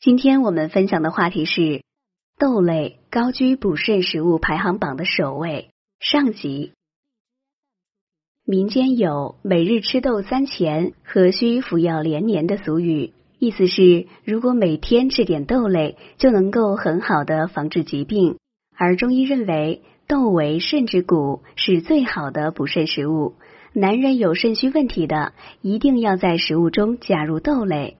[0.00, 1.82] 今天我们分享的话题是
[2.38, 5.70] 豆类高居补肾食物排行榜的首位。
[5.98, 6.72] 上集，
[8.44, 18.38] 民间有“每日吃豆三钱，何须服药连年”的俗语，意思是如果每天吃点豆类，就能够很好的防治疾病。
[18.76, 23.34] 而中医认为，豆为肾之谷，是最好的补肾食物。
[23.72, 27.96] 男人有肾虚问题的，一定要在食物中加入豆类。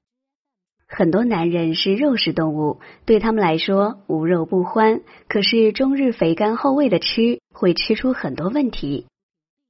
[0.89, 5.03] 很多男人是肉食动物，对他们来说无肉不欢。
[5.29, 9.07] 可是终日肥甘厚味的吃，会吃出很多问题。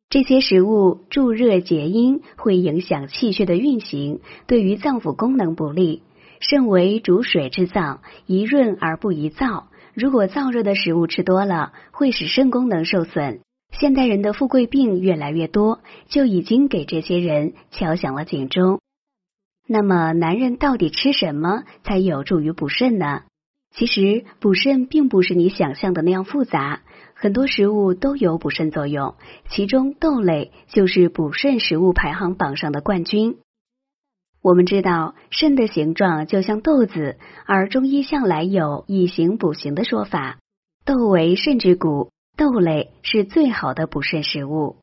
[0.09, 6.03] 这些食物助热结阴，会影响气血的运行，对于脏腑功能不利。
[6.41, 9.65] 肾为主水之脏，宜润而不宜燥。
[9.95, 13.41] 如果燥热的食物吃多了，会使肾功能受损。
[13.73, 18.81] 现代人的富贵病越来越多，就已经给这些人敲响了警钟。
[19.71, 23.25] 那么，男人到底吃什么才有助于补肾呢？
[23.71, 26.81] 其实，补肾并不是你想象的那样复杂，
[27.15, 29.15] 很多食物都有补肾作用，
[29.51, 33.37] 其中豆类就是补肾食物排行榜上的冠军。
[34.41, 40.39] 我们知道，肾的形状就像豆子，而中医向来有以形补形的说法，
[40.87, 44.77] 豆为肾之谷，豆类是最好的补肾食物。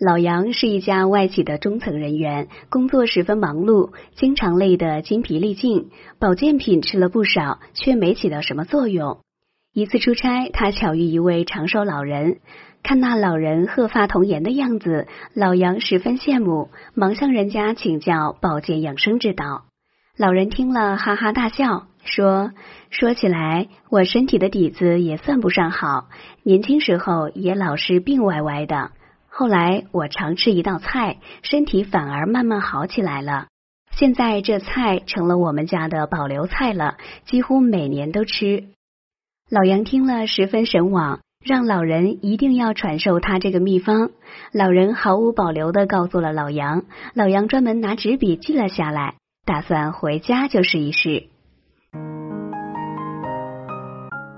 [0.00, 5.90] 老杨是一家外企的中层人员，工作十分忙碌，经常累得筋疲力尽。
[6.20, 9.18] 保健品吃了不少，却没起到什么作用。
[9.74, 12.38] 一次出差，他巧遇一位长寿老人，
[12.84, 19.64] 看那老人鹤发童颜的样子，老杨十分羡慕，忙向人家请教保健养生之道。
[20.16, 22.52] 老人听了，哈哈大笑，说
[22.90, 26.06] ：“说起来，我身体的底子也算不上好，
[26.44, 28.92] 年轻时候也老是病歪歪的。”
[29.38, 33.46] 后来我常吃一道菜，身体反而慢慢好起来了。
[33.92, 38.64] 现在这菜成了我们家的保留菜了，几乎每年都吃。
[39.48, 44.10] 老杨听了十分神往，让老人一定要传授他这个秘方。
[44.50, 46.82] 老人毫无保留的告诉了老杨，
[47.14, 49.14] 老杨专门拿纸笔记了下来，
[49.46, 51.28] 打算回家就试一试。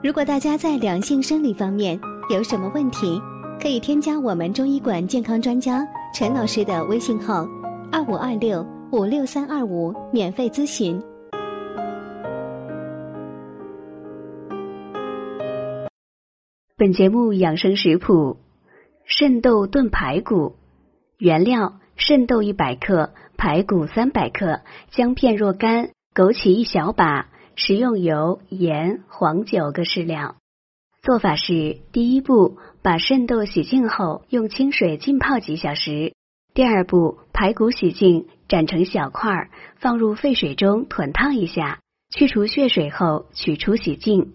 [0.03, 3.19] 如果大家在两性生理方面有什么问题？
[3.60, 7.47] 可以添加我们中医馆健康专家陈老师的微信号：
[7.93, 10.98] 二五二六五六三二五，免费咨询。
[16.78, 18.38] 本节目养生食谱：
[19.04, 20.56] 肾豆炖排骨。
[21.19, 30.37] 原料：肾豆一百克，排骨三百克，姜片若干，枸杞一小把，食用油、盐、黄酒各适量。
[31.03, 36.12] 做法是：第一步，把肾豆洗净后用清水浸泡几小时；
[36.53, 41.81] 第二步，排骨洗净，斩成小块，放入沸水中滚烫一下，
[42.15, 44.34] 去除血水后取出洗净；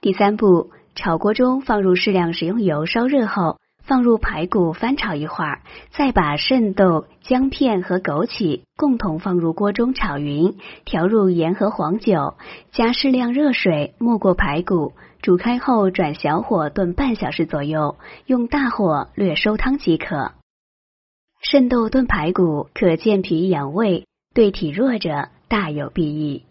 [0.00, 5.60] 第三步，炒锅中放入适量食用油，烧热后放入排骨翻炒一会儿，
[5.90, 12.34] 再把肾豆、姜片和枸杞共同放入锅中炒匀，调入盐和黄酒，
[12.72, 14.92] 加适量热水没过排骨。
[15.22, 17.96] 煮开后转小火炖半小时左右，
[18.26, 20.32] 用大火略收汤即可。
[21.42, 26.44] 肾豆炖排骨可健脾养胃，对体弱者大有裨益。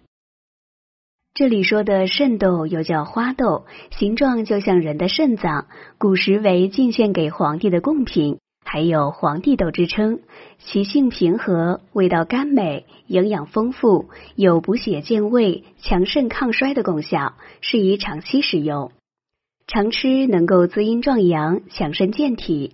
[1.39, 3.63] 这里说的肾豆又叫花豆，
[3.97, 5.67] 形状就像人的肾脏，
[5.97, 8.39] 古时为进献给皇帝的贡品。
[8.65, 10.19] 还有皇帝豆之称，
[10.57, 18.91] 其性平和，味道甘美，营养丰富，有补血健胃、强肾抗衰的功效，适宜长期食用。
[19.65, 22.73] 常吃能够滋阴壮阳、强身健体。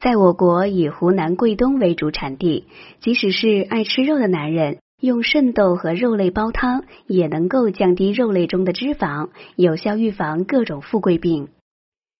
[0.00, 2.66] 在我国以湖南、桂东为主产地，
[3.00, 11.48] 即使是爱吃肉的男人，用肾豆和肉类煲汤，也能够降低肉类中的脂肪，有效预防各种富贵病。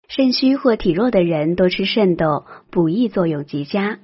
[0.08, 4.00] 肾虚或体弱的人多吃肾豆，补益作用极佳。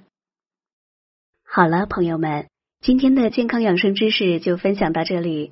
[1.44, 2.46] 好了，朋友们，
[2.80, 5.46] 今天的健康养生知识就分享到这里。